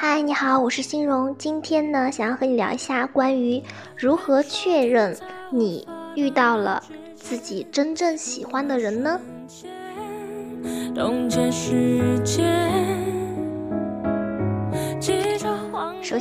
[0.00, 1.34] 嗨，你好，我是欣荣。
[1.36, 3.60] 今天呢，想要和你聊一下关于
[3.96, 5.18] 如何确认
[5.50, 6.80] 你遇到了
[7.16, 9.20] 自己真正喜欢的人呢？
[10.94, 11.10] 首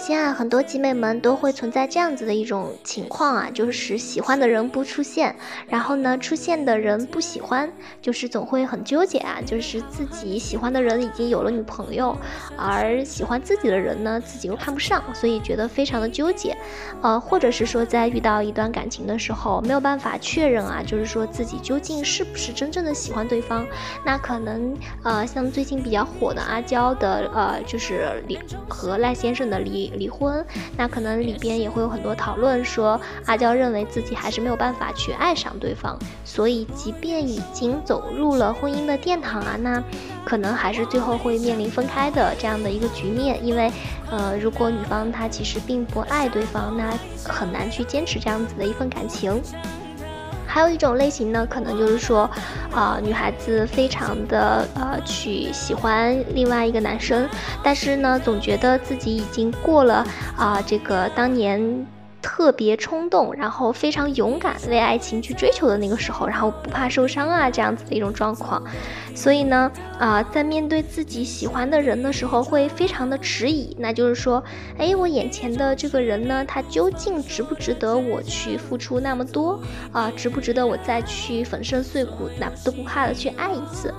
[0.08, 5.36] 先啊，很多集美们都会存在这样子的一种情况啊，就是喜欢的人不出现，
[5.68, 7.70] 然后呢，出现的人不喜欢，
[8.02, 12.18] 就是总会很纠结啊，就是自己喜欢的人已经有了女朋友，
[12.58, 16.56] 而喜欢自己的人呢，自己又看不上，所以觉得非常的纠结，
[17.02, 23.68] 呃，或者是说在遇到一段感情的时候，没有办法确认啊，就是说自己究竟是不是真正的喜欢对方，
[24.06, 28.40] 那可能呃，像最近比较火的阿娇的呃，就是李
[28.70, 29.92] 和赖先生的离。
[29.98, 30.46] 离婚，
[30.78, 39.84] 那可能里边也会有很多讨论，说阿娇认为自己还是没有办法去爱上对方，所以即便已经走入了婚姻的殿堂啊，那
[40.26, 43.72] 可能还是最后会面临分开的这样的一个局面，因为，
[44.12, 49.42] 呃，如果女方她其实并不爱对方，那很难去坚持这样子的一份感情。
[50.58, 52.28] 还有一种类型呢，可能就是说，
[52.74, 57.30] 啊，女孩子非常的呃去喜欢另外一个男生，
[57.62, 60.04] 但是呢，总觉得自己已经过了
[60.36, 61.86] 啊这个当年。
[62.28, 68.62] 特别冲动，然后非常勇敢，为爱情去追求的那个时候，然后不怕受伤啊，这样子的一种状况。
[69.16, 73.74] 所以呢，啊，在面对自己喜欢的人的时候，会非常的迟疑。
[73.80, 74.44] 那就是说，
[74.78, 79.58] 哎，我眼前的这个人呢，他究竟值不值得我去付出那么多
[79.94, 80.12] 啊？
[80.16, 83.94] 值不值得我再去粉身碎骨，那都不怕的去爱一次？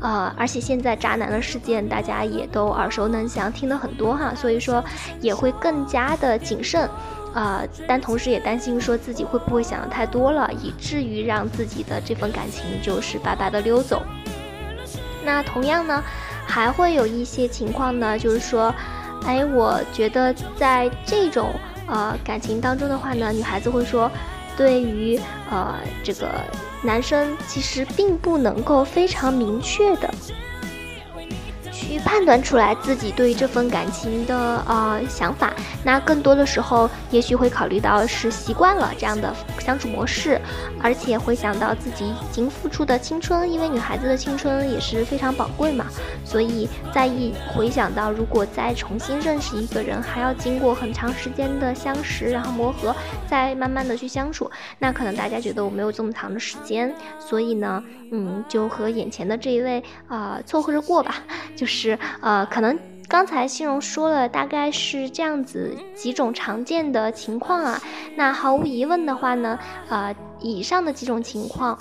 [0.00, 4.84] 啊，而且现在渣男的事件大家也都耳熟能详，听的很多哈，所以说
[5.20, 6.88] 也会更加的谨慎。
[7.32, 14.02] 啊，但同时也担心说自己会不会想的太多了，以至于让自己的这份感情就是白白的溜走。
[15.24, 16.02] 那同样呢，
[16.46, 18.74] 还会有一些情况呢，就是说，
[19.24, 21.50] 哎，我觉得在这种
[21.86, 24.10] 呃感情当中的话呢，女孩子会说，
[24.56, 26.26] 对于呃这个
[26.82, 30.12] 男生其实并不能够非常明确的。
[31.90, 35.52] 去判断出来自己对这份感情的呃想法，
[35.82, 40.40] 那更多的时候也许会考虑到是习惯了这样的相处模式，
[40.80, 45.84] 而且会想到自己已经付出的青春，因为女孩子的青春也是非常宝贵嘛，
[46.24, 52.94] 所以在一回想到如果再重新认识一个人，还要经过很长时间的相识，然后磨合，
[53.28, 54.48] 再慢慢的去相处，
[54.78, 61.16] 那可能大家觉得我没有这么长的时间，所以呢，嗯，就和眼前的这一位啊凑合着过吧，
[61.56, 61.79] 就是。
[61.80, 62.78] 是呃，可能
[63.10, 67.82] 刚才欣荣说了，大概是这样子几种常见的情况啊。
[68.14, 71.76] 那毫无疑问的话呢，呃，以上的几种情况。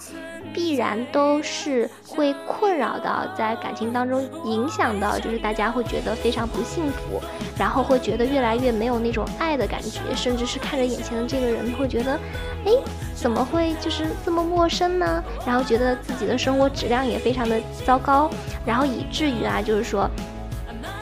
[0.52, 7.22] 必然都是会困扰到在感情当中，影响到就是大家会觉得非常不幸福，
[7.56, 12.20] 然后会觉得越来越没有那种爱的感觉，甚至是看着眼前的这个人会觉得，
[12.66, 12.72] 哎，
[13.14, 15.24] 怎么会就是这么陌生呢？
[15.46, 18.28] 然后觉得自己的生活质量也非常的糟糕，
[18.66, 20.10] 然后以至于啊，就是说。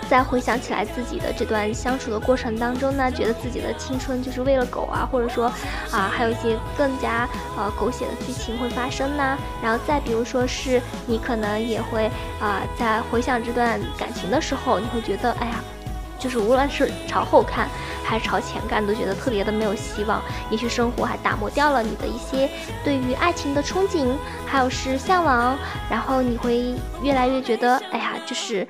[0.10, 5.52] 再回想起来自己的这段相处的过程当中呢，觉得自己的青春就是为了狗啊，或者说
[5.92, 9.38] 啊，还有一些更加呃狗血的剧情会发生呢。
[9.62, 12.10] 然后再比如说是你可能也会
[12.40, 15.56] 啊，在回想这段感情的时候，你会觉得哎呀，
[16.18, 17.68] 就是无论是朝后看
[18.06, 20.22] 还是朝前看，都觉得特别的没有希望。
[20.50, 22.50] 也许生活还打磨掉了你的一些
[22.82, 24.08] 对于爱情的憧憬，
[24.46, 25.58] 还有是向往，
[25.90, 26.74] 然后你会
[27.04, 28.66] 越来越觉得哎呀，就是。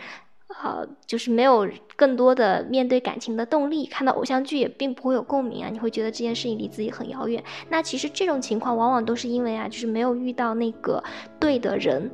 [0.67, 7.41] 呃，就是没有更多的面对感情的动力，看到偶像剧也并不会有共鸣啊，你会觉得这件事情离自己很遥远。
[7.69, 11.01] 那其实这种情况往往都是因为啊，就是没有遇到那个
[11.39, 12.11] 对的人。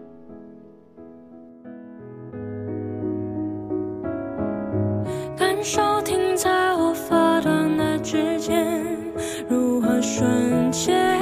[5.36, 8.86] 感受停在我发端的指尖，
[9.50, 11.20] 如何瞬间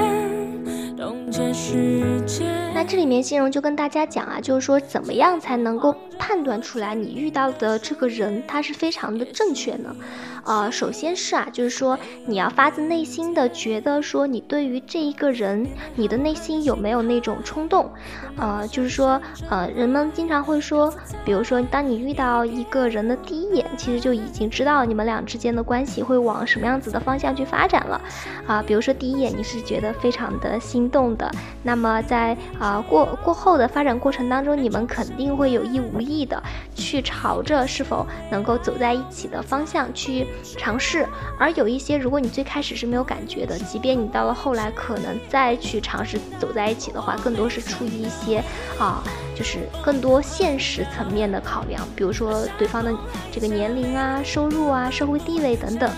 [0.98, 2.61] 冻结时间。
[2.82, 9.96] 那这里面欣荣就跟大家讲啊，就是说怎么样才能够判断出来你遇到的这个人他是非常的正确呢？
[10.44, 17.92] 呃，首先是啊，就是说你要发自内心的觉得说你对于这一个人，你的内心有没有那种冲动？
[18.38, 19.22] 呃，就是说
[19.52, 20.92] 呃，人们经常会说，
[21.24, 28.02] 比如说当你遇到一个人的第一眼，其实就已经知道你们俩之间的关系会往什么样子的方向去发展了
[28.48, 28.64] 啊。
[28.66, 31.30] 比如说第一眼你是觉得非常的心动的，
[31.62, 32.72] 那么在啊。
[32.72, 36.42] 啊，过过后的发展过程当中，你们肯定会有意无意的
[36.74, 40.26] 去朝着是否能够走在一起的方向去
[40.58, 41.08] 尝试。
[41.40, 48.44] 而有一些，如果你最开始是没有感觉的，即便你到了后来可能再去尝试走在一起的话，更多是出于一些
[48.80, 49.04] 啊，
[49.36, 52.94] 就是更多现实层面的考量，比如说对方的
[53.32, 55.90] 这个年龄啊、收入啊、社会地位等等。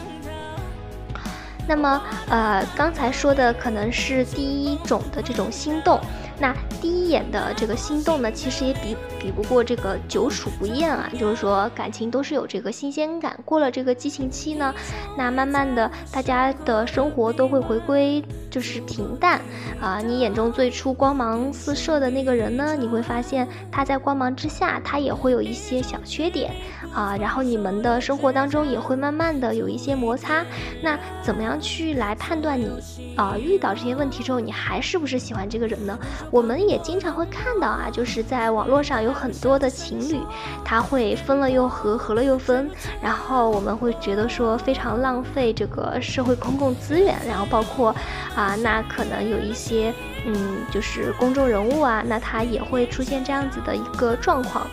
[1.65, 5.97] 那么，呃，刚才说的可能是第一种的这种心动。
[6.37, 6.53] 那
[6.83, 11.09] 第一眼的这个心动呢，其实也比比不过这个久处不厌啊。
[11.17, 13.39] 就是说，感情都是有这个新鲜感。
[13.45, 14.75] 过了这个激情期呢，
[15.17, 18.21] 那慢慢的，大家的生活都会回归
[18.51, 19.39] 就是平淡
[19.79, 20.01] 啊。
[20.01, 26.51] 你眼中最初光芒四射的那个人呢，你会发现他在光芒之下，他也会有一些小缺点
[26.93, 27.15] 啊。
[27.15, 30.45] 然后你们的生活当中也会慢慢的有一些摩擦。
[30.81, 32.69] 那怎么样去来判断你
[33.15, 35.97] 啊遇到这些问题之后，你还是不是喜欢这个人呢？
[36.29, 40.19] 我们也也经常会看到啊，就是在网络上有很多的情侣，
[40.65, 42.67] 他会分了又合，合了又分，
[42.99, 47.95] 然后我们会觉得说非常浪费这个社会公共资源，然后包括
[48.35, 49.93] 啊，那可能有一些
[50.25, 54.65] 嗯，就是公众人物啊，那他也会出现这样子的一个状况，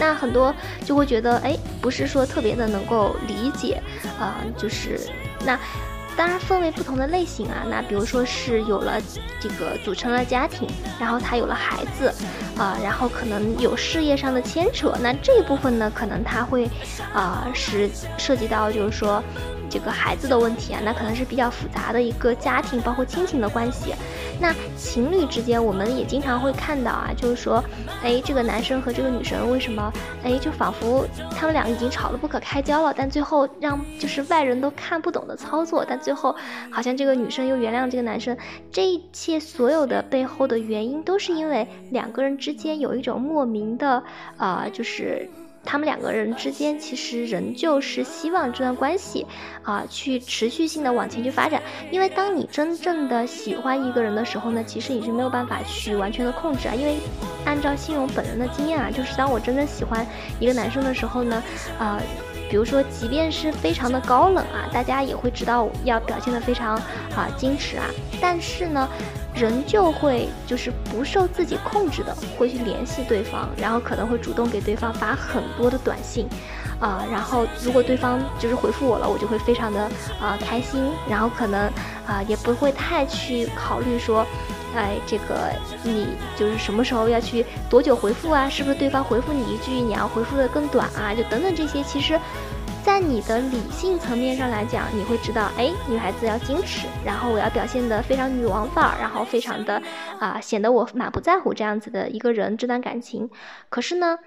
[0.00, 0.54] 那很多
[0.86, 3.82] 就会觉得哎，不是说特别的能够理解
[4.18, 4.98] 啊，就是
[5.44, 5.58] 那。
[6.18, 9.00] 当然分为不同的类型啊，那比如说是有了
[9.38, 10.68] 这个组成了家庭，
[10.98, 12.12] 然后他有了孩子，
[12.58, 16.68] 啊，然后可能有事业上的牵扯，那这一部分呢，可能他会，
[17.14, 17.88] 啊，是
[18.18, 19.22] 涉及到就是说。
[19.70, 23.94] 这个孩子的问题啊，那可能是比较复杂的一个家庭，包括亲情的关系。
[24.40, 27.62] 那情侣之间，我们也经常会看到啊，就是说，
[28.02, 29.92] 哎，这个男生和这个女生为什么，
[30.22, 36.34] 哎，就仿佛他们俩已经吵得不可开交了，但最后让就是外人都看不懂的操作，但最后
[36.70, 38.36] 好像这个女生又原谅这个男生。
[38.70, 44.02] 这一切所有的背后的原因，都是因为两个人之间有一种莫名的，
[44.36, 45.28] 啊，就是。
[45.64, 49.26] 他们两个人之间其实仍旧是希望这段关系，
[49.62, 51.62] 啊，去持续性的往前去发展。
[51.90, 56.74] 因为当你真正的喜欢一个人的时候呢，其实你是没有办法去完全的控制啊。
[56.74, 56.96] 因为
[57.44, 60.06] 按照信荣本人的经验啊，就是当我真正喜欢
[60.40, 61.42] 一个男生的时候呢，
[61.78, 62.00] 啊。
[62.50, 66.76] 比如说，即便是非常的高冷啊，大家也会知道要表现的非常
[67.14, 67.84] 啊矜持啊，
[68.22, 68.88] 但是呢，
[69.38, 76.26] 人就会就是不受自己控制的会去联系对方，然后可能会主动给对方发很多的短信，
[76.80, 79.80] 啊，然后如果对方就是回复我了，我就会非常的
[80.20, 81.66] 啊开心，然后可能
[82.06, 84.26] 啊也不会太去考虑说。
[84.76, 85.50] 哎，这个
[85.82, 88.50] 你就是什么时候要去多久回复啊？
[88.50, 91.14] 是不是对方回复你一句，你要回复的更短啊？
[91.14, 92.20] 就等等这些，其实，
[92.84, 99.80] 在你的理性层面上来讲，你会知道，哎，女孩子要矜持，然后我要表现的非常女王范儿，然后非常的
[100.18, 103.30] 啊，显得我满不在乎这样子的一个人，这段感情。
[103.68, 104.18] 可是呢？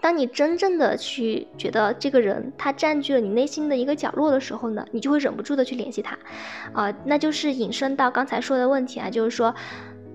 [0.00, 6.18] 当你真正的去觉得这个人他占据了你内心的一个角落的时候呢，你就会忍不住的去联系他，
[6.72, 9.54] 啊，那就是引申到刚才说的问题啊，就是说。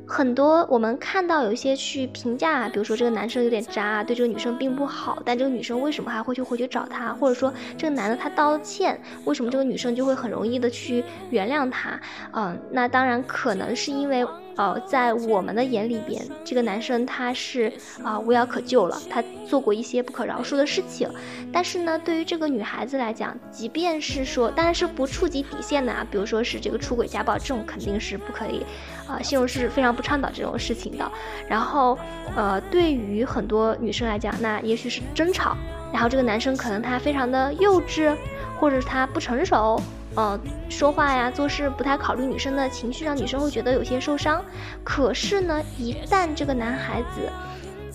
[0.07, 7.13] 很多我们看到有一些去评价，比如说这个男生有点渣，对这个女生并不好，但这个女生为什么还会去回去找他？
[7.13, 12.00] 或者说这个男的他道歉，为什么这个女生就会很容易的去原谅他？
[12.31, 14.25] 嗯，那当然可能是因为，
[14.57, 17.71] 呃，在我们的眼里边，这个男生他是
[18.04, 21.09] 啊无药可救了，他做过一些不可饶恕的事情。
[21.54, 28.65] 但是呢，对于这个女孩子来讲，即便是说，当然是不触及底线的啊，比如说是这个出轨家暴这种，肯定是不可以。
[29.07, 31.09] 啊，信用是非常不倡导这种事情的。
[31.47, 31.97] 然后，
[32.35, 35.56] 呃，对于很多女生来讲，那也许是争吵，
[35.94, 38.14] 然后这个男生可能他非常的幼稚，
[38.59, 39.81] 或者是他不成熟，
[40.16, 44.44] 呃，说话呀、做事不太考虑女生的情绪，让女生会觉得有些受伤。
[44.83, 47.30] 可是呢，一旦这个男孩子，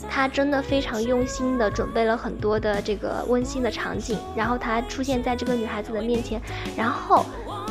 [0.09, 6.41] 他真的非常用心的准备了很多的这个温馨的场景，然后他出现在这个女孩子的面前，
[6.77, 7.25] 然后。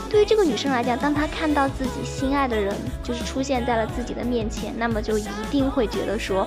[0.10, 6.46] 对于这个女生来讲，当她看到自己心爱的人就是出现在了自己的面前，那么就一定会觉得说，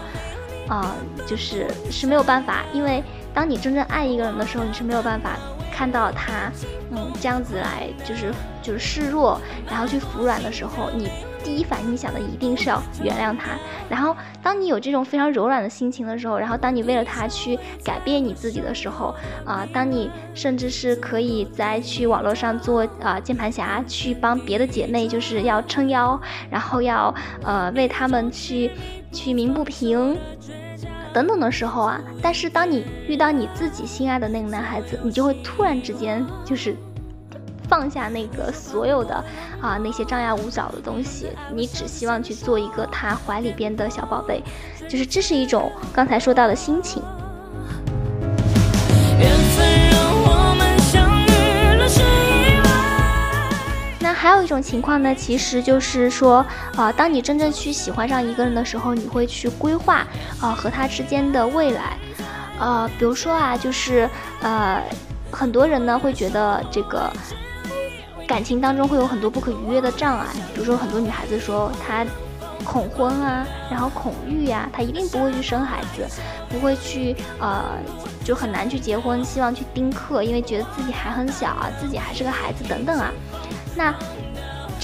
[0.69, 0.95] 啊，
[1.27, 5.39] 就是是没有办法，因为当你真正爱一个人的时候，你是没有办法
[5.75, 6.53] 看到他，
[6.93, 11.09] 嗯，这样子来就是就是示弱，然后去服软的时候，你。
[11.45, 13.51] 第一反应想的一定是要原谅他，
[13.87, 19.15] 然后当你有这种非常柔软的心情的时候，然后当你为了他去改变你自己的时候，
[19.45, 26.19] 啊，当你甚至是可以在去网络上做啊键盘侠，去帮别的姐妹就是要撑腰，
[26.51, 28.71] 然后要呃为他们去
[29.13, 30.17] 去鸣不平
[31.15, 36.77] 等等的时候啊，但是当你遇到你自己心爱的那个男孩子，你就会突然之间就是。
[37.67, 39.15] 放下那个所有的
[39.59, 44.43] 啊那些张牙舞爪的东西，你只希望去做一个他怀里边的小宝贝，
[44.87, 47.03] 就是这是一种刚才说到的心情。
[54.45, 56.45] 一种情况呢，其实就是说，
[56.77, 60.07] 呃，当你真正去喜欢上一个人的时候，你会去规划，
[60.43, 61.97] 呃，和他之间的未来，
[62.59, 64.09] 呃，比如说啊，就是
[64.43, 64.83] 呃，
[65.31, 67.11] 很多人呢会觉得这个
[68.29, 72.05] 感情当中会有很多不可逾越的障碍，比如说很多女孩子说她。
[72.65, 76.07] 恐婚啊，然后恐育呀，她一定不会去生孩子，
[76.49, 77.63] 不会去呃，
[78.25, 83.13] 就很难去结婚，希望去丁克，因为觉得自己还很小啊，自己还是个孩子等等啊，
[83.77, 83.95] 那。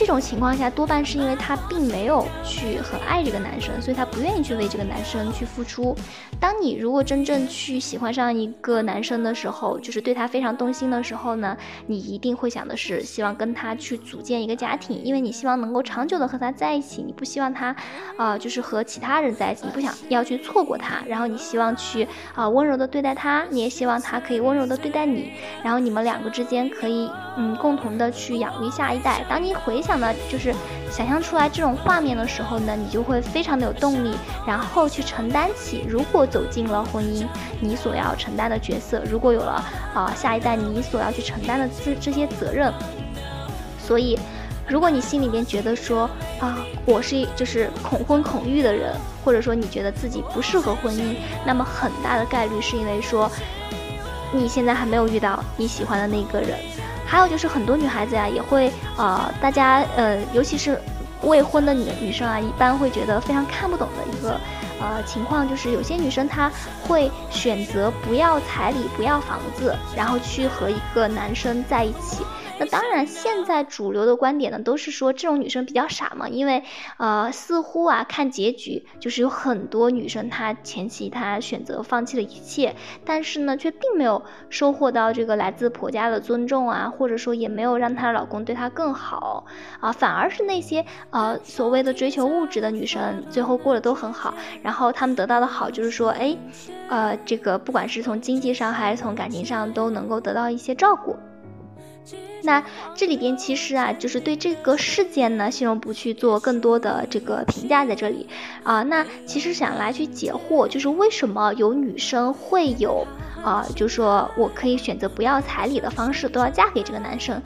[0.00, 5.94] 这种情况下，多半是因为他并没有去很爱这个男生，所以他不愿意去为这个男生去付出。
[6.40, 11.54] 当你如果真正去喜欢上一个男生的时候，就是对他非常动心的时候呢，
[11.86, 17.76] 你一定会想的是希望跟他去组建一个家庭，因为你希望能够长久的和他在一起，你不希望他，
[18.16, 25.30] 啊，就是和其他人在一起，你不想要去错过他，然后你希望去啊温柔的对待他，你也希望他可以温柔的对待你，
[25.62, 29.22] 然后你们两个之间可以嗯共同的去养育下一代。
[29.28, 29.89] 当你回想。
[29.90, 30.54] 想呢，就是
[30.88, 34.14] 想象出来这种画面的时候呢，你就会非常的有动力，
[34.46, 37.26] 然后去承担起如果走进了婚姻，
[37.60, 39.60] 你所要承担的角色；如果有了
[39.92, 42.72] 啊下一代，你所要去承担的这这些责任。
[43.80, 44.16] 所以，
[44.68, 48.94] 如果你心里边觉得说啊，我是就是恐婚恐育的人，
[49.24, 53.28] 或者说你觉得自己不适合婚姻，那么很大的概率是因为说
[54.32, 56.56] 你现在还没有遇到你喜欢的那个人。
[57.10, 60.80] 还有就是很多女孩子呀，也会啊，大家呃，尤其是
[61.22, 64.40] 未婚的女女生啊，一般会觉得非常看不懂的一个
[64.80, 66.48] 呃情况，就是有些女生她
[66.86, 72.24] 会选择不要彩礼、不要房子，然后去和一个男生在一起。
[72.60, 76.62] 那当然，现在主流的观点呢，都是说这种女生比较傻嘛，因为，
[76.98, 89.46] 呃，似乎啊，看结局就是有很多女生她前期她选择放弃了一切，但是呢，却并没有收获到这个来自婆家的尊重啊，或者说也没有让她老公对她更好
[89.80, 96.36] 啊，反而是那些呃所谓的追求物质的女生，最后过得都很好，然后她们得到的好就是说，哎，
[96.90, 101.16] 呃，这个不管是从经济上还是从感情上都能够得到一些照顾。
[102.42, 102.64] 那
[102.94, 108.26] 这里边其实啊，就是对这个事件呢，形容不去做更多的这个评价在这里
[108.62, 108.82] 啊。
[108.82, 113.06] 那其实想来去解惑，就是为什么有女生会有
[113.44, 117.40] 啊，就说我可以选择不要彩礼的方式都要嫁给这个男生，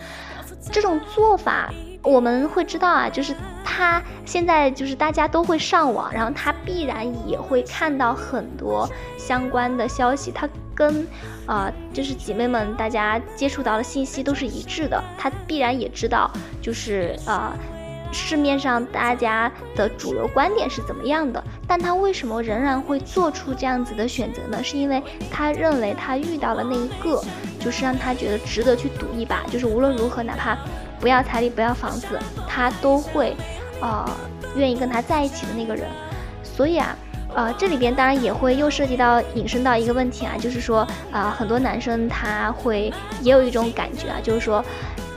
[0.70, 1.72] 这种做法。
[2.04, 3.34] 我们会知道啊，就是
[3.64, 11.06] 他现在就是大家都会上网，然后他必然也会看到很多相关的消息，他跟
[11.46, 17.52] 呃就是姐妹们大家接触到的信息都是一致的，他必然也知道就是呃。
[18.16, 21.42] 市面上大家的主流观点是怎么样的？
[21.66, 24.62] 但他为什么仍然会做出这样子的选择呢？
[24.62, 25.02] 是因为
[25.32, 27.20] 他认为他遇到了那一个，
[27.58, 30.56] 就是让他觉得值得去赌一把，就是无论如何，哪怕
[31.00, 32.16] 不要彩礼、不要房子，
[32.46, 33.34] 他都会，
[33.80, 34.08] 呃，
[34.54, 35.88] 愿意跟他在一起的那个人。
[36.44, 36.96] 所以啊，
[37.34, 44.64] 呃，这里边当然也会又涉及到引申到一个问题啊，就是说，啊，很多男生他会也有一种感觉啊，就是说。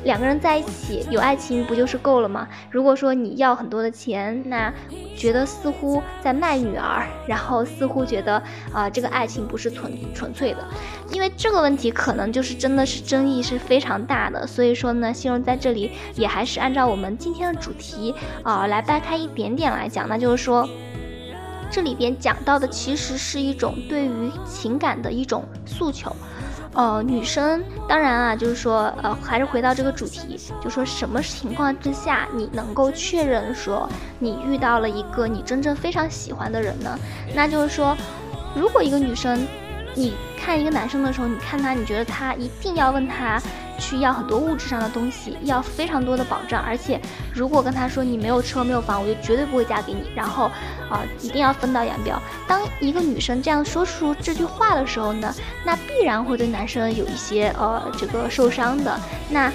[0.03, 2.47] 两个人在一起有爱情不就是够了吗？
[2.69, 4.71] 如果说你要很多的钱，那
[5.17, 10.65] 觉得似乎在卖女儿，然后似乎觉得啊这个爱情不是纯纯粹的，
[11.11, 14.47] 因为这个问题可能就是真的是争议是非常大的。
[14.47, 20.69] 所以说呢，希荣在这里也还是按照我们今天的主题啊来掰开一点点来讲，那就是说
[21.69, 26.15] 这里边讲到的其实是一种对于情感的一种诉求。
[26.73, 36.97] 呃，女生当然啊，就是说，呃，还是回到这个主题，就说什么情况之下你能够确认说你遇到了一个你真正非常喜欢的人呢？
[37.33, 37.97] 那就是说，
[38.53, 39.47] 如果一个女生，
[39.95, 43.41] 你看一个男生的时候，你看他，你觉得他一定要问他。
[43.77, 46.99] 去要很多物质上的东西，要非常多的保障，而且
[47.33, 50.09] 如果跟他说你没有车没有房，我就绝对不会嫁给你。
[50.15, 50.51] 然后
[50.89, 52.21] 啊，一定要分道扬镳。
[52.47, 55.33] 当一个女生这样说出这句话的时候呢，
[55.65, 58.99] 那必然会对男生有一些呃这个受伤的。
[59.29, 59.51] 那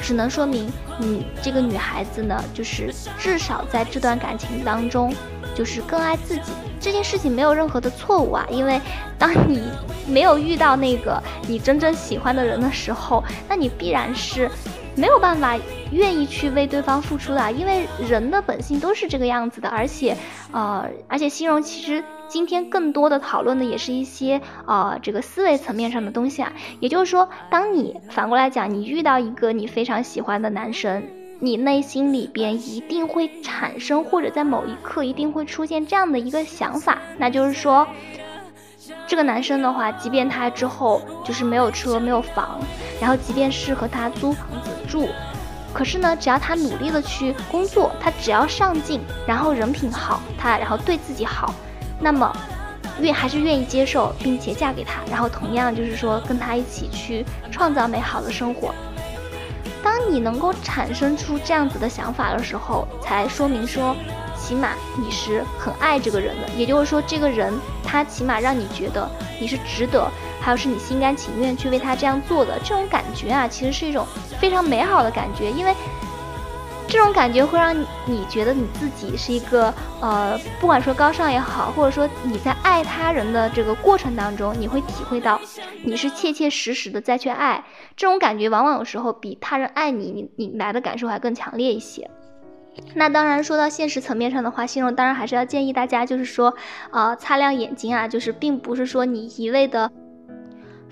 [0.00, 0.68] 只能说明
[1.02, 5.12] 嗯这个女孩子呢，就是至少在这段感情当中。
[5.54, 8.80] 就是更爱自己这件事情没有任何的错误啊，因为
[9.18, 9.62] 当你
[10.06, 14.50] 没有遇到那个你真正喜欢的人的时候，那你必然是
[14.94, 15.54] 没有办法
[15.90, 19.68] 愿意去为对方付出的，因为人的本性都是这个样子的。
[19.68, 20.16] 而且，
[20.52, 22.02] 呃，而且心荣其实
[22.32, 31.02] 今天更多的讨论的也是一些呃这个思维层面上的东西啊，也就是说，当你反过来讲，你遇到一个你非常喜欢的男生。
[31.40, 37.86] 你内心里边一定会产生，或者在某一刻一定会出现这样的一个想法，那就是说，
[39.06, 42.58] 这个男生的话，即便他之后就是没有车没有房，
[42.98, 45.06] 然后即便是和他租房子住，
[45.74, 51.52] 可是呢，只要他努力的去工作，他只要上进，然后人品好，他然后对自己好，
[52.02, 52.30] 那么
[53.00, 58.74] 愿还是愿意接受并且嫁给他，然后同样就是说跟他一起去创造美好的生活。
[59.84, 63.96] 当你能够产生出这样子的想法的时候，才说明说，
[64.36, 66.48] 起码你是很爱这个人的。
[66.56, 67.52] 也就是说，这个人
[67.84, 69.08] 他起码让你觉得
[69.40, 72.58] 你是值得，还有是你心甘情愿去为他这样做的。
[72.64, 74.04] 这种感觉啊，其实是一种
[74.40, 75.72] 非常美好的感觉，因为。
[76.92, 79.72] 这种感觉会让你觉得你自己是一个
[80.02, 85.40] 呃，不管说高尚也好，或者说你在爱他人的这个过程当中，你会体会到
[85.84, 87.64] 你是切切实实的在去爱。
[87.96, 92.10] 这种感觉往往有时候比他人爱你，你你来的感受还更强烈一些。
[92.92, 96.54] 那当然说到现实层面上的话，信荣当然还是要建议大家，就是说，
[96.90, 99.90] 呃，擦亮眼睛啊，就是并不是说你一味的。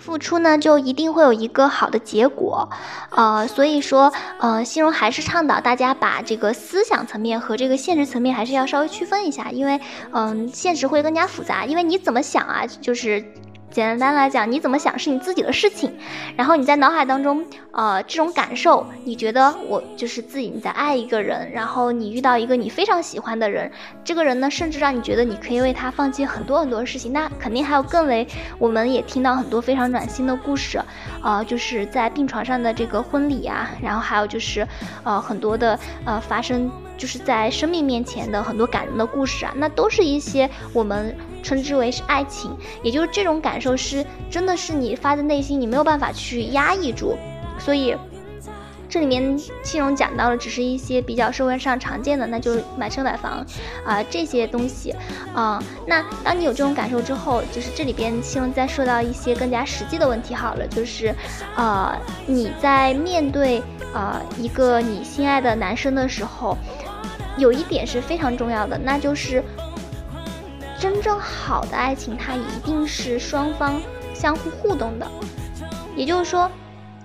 [0.00, 2.68] 付出呢，就一定会有一个好的结果，
[3.10, 9.78] 呃，所以说，呃，心荣还是倡导大家把这个思想层面和这个现实层面还是要稍微区分一下，因为，
[10.12, 13.22] 嗯，现实会更加复杂，因为你怎么想啊，就是。
[13.70, 15.92] 简单来讲，你怎么想是你自己的事情，
[16.36, 23.70] 然后你在脑海当中，呃，这种感受，你觉得我就是自己你在爱一个人，然后你遇到一个你非常喜欢的人，
[24.04, 28.26] 这个人呢，甚至让你觉得你可以为他放弃很多很多事情，那肯定还有更为，
[28.58, 30.82] 我们也听到很多非常暖心的故事，
[31.22, 34.66] 呃，就是在病床上的这个婚礼啊，然后还有就是，
[35.04, 36.70] 呃，很多的呃发生。
[37.00, 47.16] 就是在生命面前的很多感人的故事啊，那都是一些我们称之为是爱情，也就是这种感受是真的是你发自内心，你没有办法去压抑住。
[47.58, 47.96] 所以
[48.88, 53.46] 这里面青荣讲到的只是一些比较社会上常见的，那就是买车买房
[53.84, 54.94] 啊这些东西
[55.34, 55.62] 啊。
[55.86, 61.14] 那当你有这种感受之后，就是这里边青荣再说到一些更加实际的问题好了，就是
[61.54, 63.62] 呃你在面对
[63.94, 66.56] 呃一个你心爱的男生的时候。
[67.38, 69.42] 有一点是非常重要的，那就是
[70.80, 73.80] 真正好的爱情，它一定是双方
[74.14, 75.06] 相互互动的。
[75.94, 76.50] 也就是说，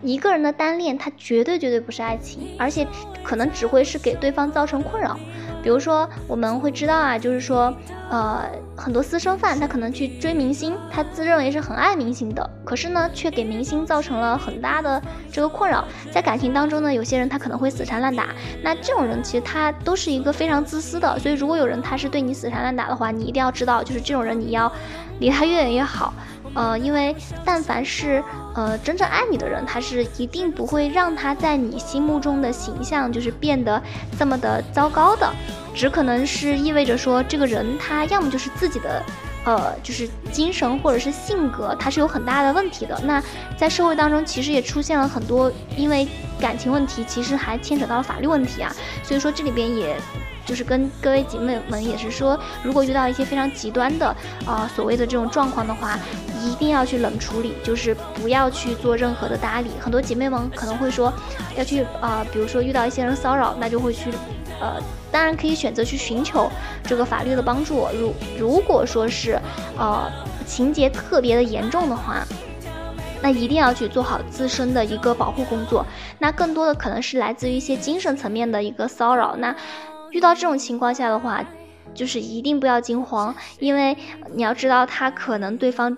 [0.02, 2.88] 一个人的单恋，它绝对绝对不是爱情，而且
[3.22, 5.20] 可能只会是给对方造成困扰。
[5.66, 7.74] 比如说，我们会知道啊，就是说，
[8.12, 8.46] 呃，
[8.78, 15.02] 很多私生饭他可能去追明星，他自认为是很爱明星的，可是呢，却给明星造成了很大的
[15.32, 15.84] 这个困扰。
[16.12, 18.28] 在感情当中呢，有些人他可能会死缠烂打，
[18.62, 21.18] 那这种人其实他都是一个非常自私的。
[21.18, 24.72] 所以，如果有人他是对你死缠烂打的话，你一定要知道，就是这种人你要
[25.20, 26.14] 离他越远越好。
[26.54, 28.24] 呃，因为但凡是
[28.56, 33.82] 呃真正爱你的人，他是一定不会让他在你心目中的形象就是变得
[34.18, 35.32] 这么的糟糕的，
[35.76, 39.04] 只可能是意味着说这个人他要么就是自己的，
[39.46, 43.00] 呃，就是精神或者是性格他是有很大的问题的。
[43.04, 43.22] 那
[43.58, 46.08] 在社会当中其实也出现了很多因为
[46.40, 49.96] 感情问题，其实还牵扯到了法律问题啊，所以说这里边也。
[50.46, 54.16] 就是跟各位姐妹们也是说，如果遇到一些非常极端的
[54.46, 55.98] 啊所谓的这种状况的话，
[56.46, 59.70] 一定要去冷处理，就是不要去做任何的搭理。
[59.80, 61.12] 很多姐妹们可能会说，
[61.58, 64.12] 要去啊，比如说遇到一些人骚扰，那就会去，
[64.62, 64.80] 呃，
[65.12, 66.50] 当然可以选择去寻求
[66.84, 67.88] 这个法律的帮助。
[68.00, 69.40] 如如果说是
[69.78, 70.12] 呃
[70.46, 72.24] 情节特别的严重的话，
[73.22, 75.86] 那一定要去做好自身的一个保护工作。
[76.20, 79.36] 那更多的可能是来自于一些精神层面的一个骚扰。
[79.38, 79.56] 那
[80.12, 81.44] 遇到这种情况下的话，
[81.94, 83.98] 就是一定不要惊慌，因为
[84.34, 85.98] 你要知道他可能对方，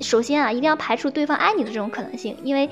[0.00, 2.68] 首先啊，一定要排除对方爱你的这种可能性，因为，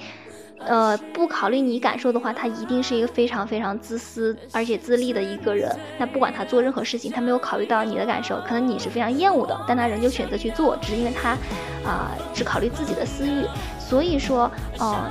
[0.58, 5.70] 呃，不考虑你感受的话，他一定是一个非常非常自私而且自利的一个人。
[5.98, 11.30] 那不管他做任何事情，他没有考虑到你的感受，可能你是非常厌恶的，但他仍旧选择去做，只是因为他，
[11.88, 13.44] 啊，只考虑自己的私欲。
[13.78, 15.08] 所以说，嗯。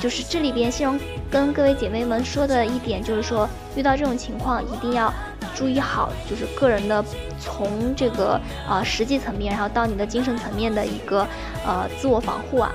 [0.00, 0.96] 就是这里边，欣荣
[1.28, 5.12] 跟各位姐妹们说的一点，就是说遇到这种情况一定要
[5.54, 7.04] 注意好，就是个人的
[7.40, 11.26] 从这个呃实际层面，然后到你的精神层面的一个
[11.66, 12.70] 呃自我防护啊。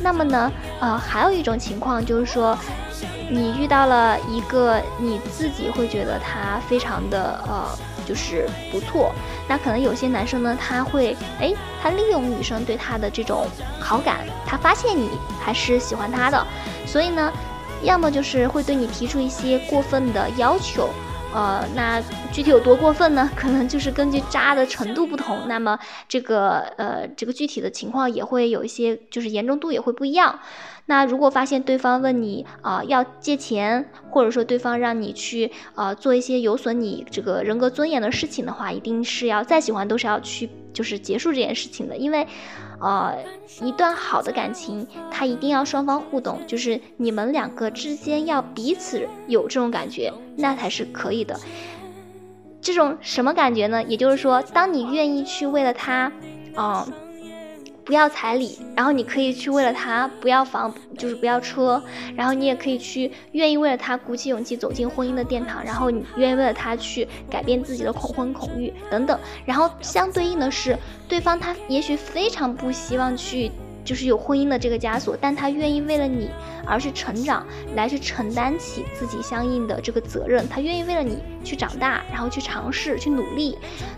[0.00, 2.56] 那么呢，呃，还有一种情况就是说，
[3.30, 7.64] 你遇到了一个你自己会觉得他非常的呃。
[8.08, 9.12] 就是不错，
[9.46, 13.46] 那可能有些男生呢，他会哎，他利用女生对他的这种
[13.78, 16.46] 好感，他发现你还是喜欢他的，
[16.86, 17.30] 所以呢，
[17.82, 20.88] 要么就是会对你提出一些过分的要求，
[21.34, 23.30] 呃，那具体有多过分呢？
[23.36, 30.40] 可能就是根据渣的程度不同，那么这个呃这个具体的情况也会有一些，就是严重度也会不一样。
[30.86, 40.48] 那如果发现对方问你啊要借钱，或者说对方让你去啊做一些有损你这个人格尊严的事情的话，一定是要再喜欢都是要去。
[40.78, 42.24] 就是结束这件事情的，因为，
[42.80, 43.12] 呃，
[43.60, 51.36] 一段好的感情，它一定要双方互动，就是你们两个之间要彼此有这种感觉，那才是可以的。
[52.60, 53.82] 这种什么感觉呢？
[53.82, 56.12] 也就是说，当你愿意去为了他，
[56.56, 56.86] 嗯。
[57.88, 61.82] 不要彩礼，然后你可以去为了他不要房，就是不要车，
[62.14, 70.76] 然后你也可以去愿意为了他鼓起勇气走进婚姻的殿堂，然后你愿意为了他去改变自己的恐婚恐育等等，然后相对应的是，
[71.08, 73.50] 对方他也许非常不希望去
[73.82, 76.28] 就是有婚姻的这个枷锁，但他愿意为了你
[76.66, 83.56] 而去成长，来去承担起自己相应的这个责任，他愿意为了你去长大，然后去尝试去努力，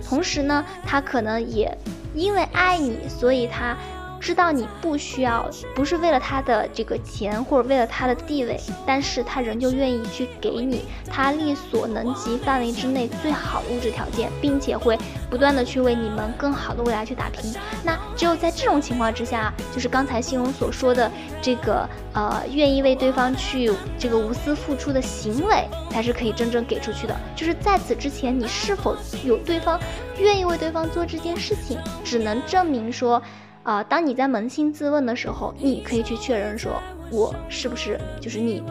[0.08, 1.76] 同时呢，他可能也。
[2.14, 3.76] 因为爱你，所以他。
[4.20, 14.98] 知道你不需要，不是为了他的这个钱或者为了他的地位，但是他仍旧愿意去给你他力所能及范围之内最好的物质条件，并且会
[15.30, 17.52] 不断的去为你们更好的未来去打拼。
[17.82, 27.16] 那只有在这种情况之下，就是刚才心荣所说的这个呃，愿意为对方去这个无私付出的行为，才是可以真正给出去的。
[27.34, 29.80] 就是在此之前，你是否有对方
[30.18, 33.20] 愿意为对方做这件事情，只能证明说。
[33.62, 38.62] 啊，当你在扪心自问的时候，你可以去确认说，我是不是就是你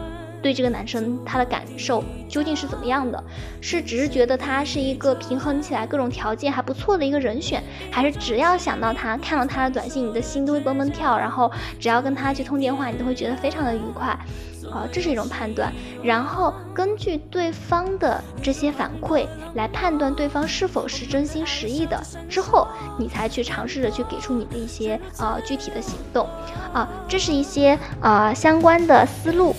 [0.42, 3.24] 对这个男生他的感受究竟是怎么样的？
[3.62, 14.18] 是只是觉得他是一个平衡起来各种条件还不错的一个人选，还是只要想到他看到他的短信，你的心都会蹦蹦跳，然后只要跟他去通电话，你都会觉得非常的愉快？
[14.68, 15.72] 啊，这是一种判断，
[16.04, 22.68] 然后根据对方的这些反馈来判断对方是否是真心实意的，之后
[22.98, 26.28] 你才去尝试着去给出你的一些啊具体的行动，
[26.74, 29.56] 啊，这是一些啊相关的思路。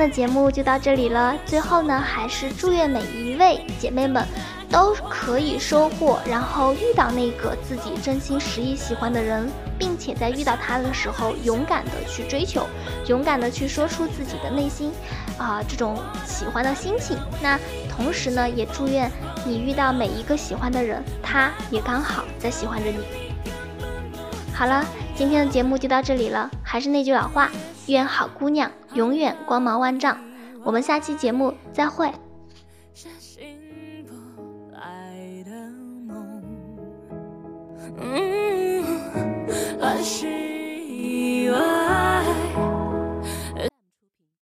[0.00, 1.36] 的节目就到这里了。
[1.44, 4.26] 最后呢，还是祝愿每一位姐妹们
[4.70, 12.66] 都可以收获，然后遇到那个自己真心实意喜欢的人，并且在遇到他的时候，勇敢的去追求，
[13.08, 14.90] 勇敢的去说出自己的内心
[15.36, 17.18] 啊这种喜欢的心情。
[17.42, 19.10] 那同时呢，也祝愿
[19.44, 22.98] 你遇到每一个喜欢的人，他也刚好在喜欢着你。
[24.54, 24.84] 好了，
[25.14, 26.50] 今天的节目就到这里了。
[26.62, 27.50] 还是那句老话。
[27.86, 30.18] 愿好姑娘永远光芒万丈。
[30.62, 32.12] 我们下期节目再会。
[41.50, 41.79] 外。